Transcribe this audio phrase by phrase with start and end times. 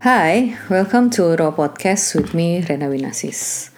[0.00, 3.68] Hai, welcome to Raw Podcast with me, Rena Winasis.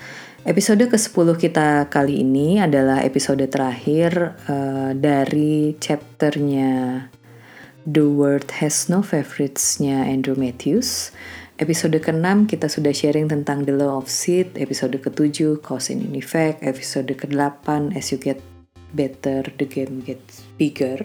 [0.46, 7.10] Episode ke-10 kita kali ini adalah episode terakhir uh, dari chapternya
[7.82, 11.10] The World Has No Favorites-nya Andrew Matthews.
[11.58, 16.62] Episode ke-6 kita sudah sharing tentang The Law of Seed, episode ke-7 Cause and Effect,
[16.62, 18.38] episode ke-8 As You Get
[18.94, 21.02] Better, The Game Gets Bigger.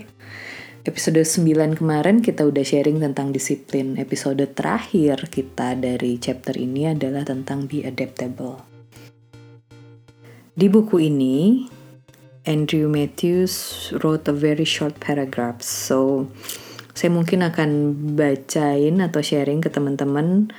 [0.87, 3.99] Episode 9 kemarin kita udah sharing tentang disiplin.
[3.99, 8.63] Episode terakhir kita dari chapter ini adalah tentang be adaptable.
[10.55, 11.67] Di buku ini,
[12.47, 15.59] Andrew Matthews wrote a very short paragraph.
[15.59, 16.31] So,
[16.95, 20.55] saya mungkin akan bacain atau sharing ke teman-teman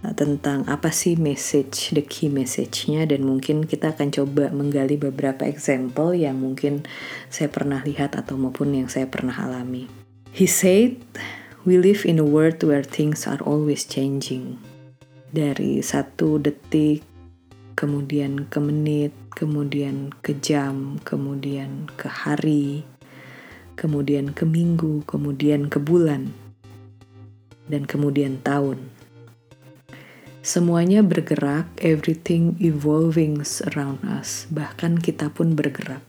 [0.00, 6.16] tentang apa sih message, the key message-nya dan mungkin kita akan coba menggali beberapa example
[6.16, 6.88] yang mungkin
[7.28, 9.92] saya pernah lihat atau maupun yang saya pernah alami.
[10.32, 10.96] He said,
[11.68, 14.56] we live in a world where things are always changing.
[15.30, 17.04] Dari satu detik,
[17.76, 22.88] kemudian ke menit, kemudian ke jam, kemudian ke hari,
[23.76, 26.32] kemudian ke minggu, kemudian ke bulan,
[27.68, 28.99] dan kemudian tahun
[30.40, 33.44] Semuanya bergerak, everything evolving
[33.76, 36.00] around us, bahkan kita pun bergerak.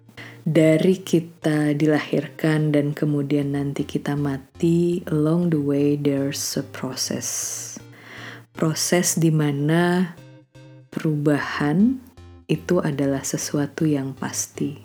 [0.48, 7.76] Dari kita dilahirkan dan kemudian nanti kita mati, along the way there's a process.
[8.56, 10.16] Proses di mana
[10.88, 12.00] perubahan
[12.48, 14.80] itu adalah sesuatu yang pasti.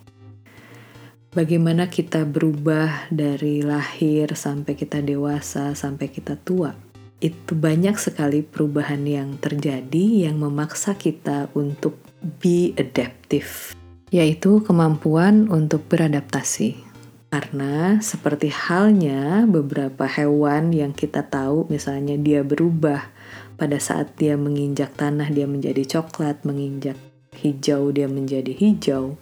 [1.31, 6.75] Bagaimana kita berubah dari lahir sampai kita dewasa, sampai kita tua
[7.21, 13.73] itu banyak sekali perubahan yang terjadi yang memaksa kita untuk be adaptive,
[14.13, 16.85] yaitu kemampuan untuk beradaptasi.
[17.33, 23.13] Karena seperti halnya beberapa hewan yang kita tahu misalnya dia berubah
[23.59, 26.97] pada saat dia menginjak tanah dia menjadi coklat, menginjak
[27.41, 29.17] hijau dia menjadi hijau.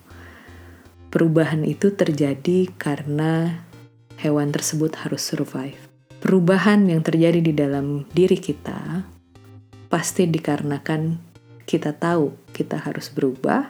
[1.15, 3.63] Perubahan itu terjadi karena
[4.19, 5.84] hewan tersebut harus survive
[6.25, 9.05] perubahan yang terjadi di dalam diri kita
[9.93, 11.21] pasti dikarenakan
[11.69, 13.69] kita tahu kita harus berubah,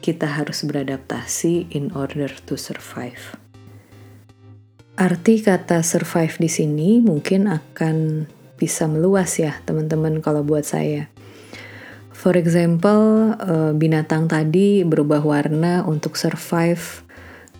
[0.00, 3.36] kita harus beradaptasi in order to survive.
[4.96, 8.24] Arti kata survive di sini mungkin akan
[8.56, 11.12] bisa meluas ya teman-teman kalau buat saya.
[12.16, 17.04] For example, eh, binatang tadi berubah warna untuk survive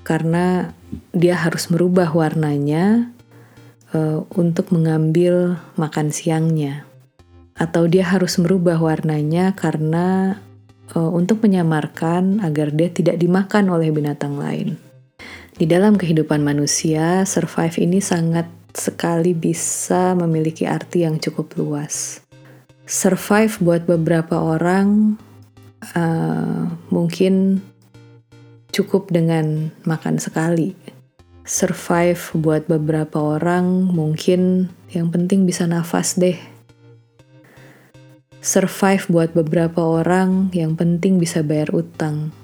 [0.03, 0.73] karena
[1.13, 3.15] dia harus merubah warnanya
[3.95, 6.89] uh, untuk mengambil makan siangnya,
[7.59, 10.39] atau dia harus merubah warnanya karena
[10.95, 14.79] uh, untuk menyamarkan agar dia tidak dimakan oleh binatang lain.
[15.59, 18.47] Di dalam kehidupan manusia, survive ini sangat
[18.79, 22.23] sekali bisa memiliki arti yang cukup luas.
[22.87, 25.19] Survive buat beberapa orang
[25.99, 27.59] uh, mungkin
[28.71, 30.79] cukup dengan makan sekali,
[31.49, 36.37] survive buat beberapa orang mungkin yang penting bisa nafas deh.
[38.45, 42.37] Survive buat beberapa orang yang penting bisa bayar utang.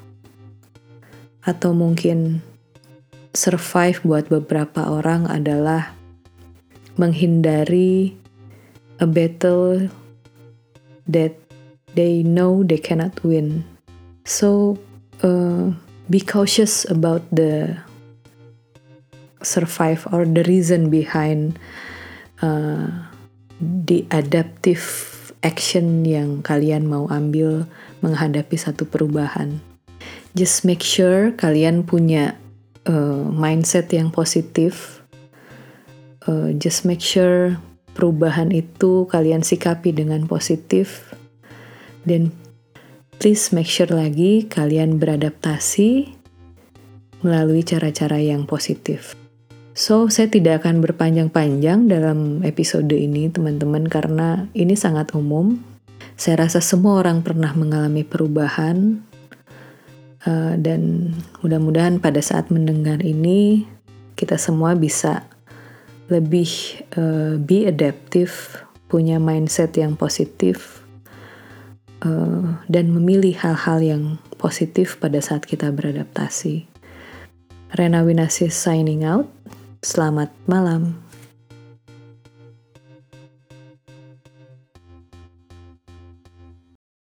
[1.45, 2.41] Atau mungkin
[3.37, 5.93] survive buat beberapa orang adalah
[6.97, 8.17] menghindari
[9.05, 9.93] a battle
[11.05, 11.37] that
[11.93, 13.69] they know they cannot win.
[14.25, 14.81] So,
[15.21, 15.77] uh,
[16.09, 17.77] be cautious about the
[19.45, 21.61] survive or the reason behind
[22.43, 22.89] uh,
[23.61, 27.69] the adaptive action yang kalian mau ambil
[28.01, 29.61] menghadapi satu perubahan.
[30.35, 32.35] Just make sure kalian punya
[32.89, 35.05] uh, mindset yang positif.
[36.25, 37.61] Uh, just make sure
[37.95, 41.15] perubahan itu kalian sikapi dengan positif.
[42.03, 42.35] Dan
[43.23, 46.13] please make sure lagi kalian beradaptasi
[47.25, 49.17] melalui cara-cara yang positif.
[49.75, 55.59] So, saya tidak akan berpanjang-panjang dalam episode ini, teman-teman, karena ini sangat umum.
[56.15, 59.03] Saya rasa semua orang pernah mengalami perubahan,
[60.31, 61.11] uh, dan
[61.43, 63.67] mudah-mudahan pada saat mendengar ini,
[64.15, 65.27] kita semua bisa
[66.07, 70.87] lebih uh, be adaptive, punya mindset yang positif,
[72.07, 74.03] uh, dan memilih hal-hal yang
[74.39, 76.71] positif pada saat kita beradaptasi.
[77.75, 79.27] Rena Winasis signing out.
[79.85, 81.04] Selamat malam.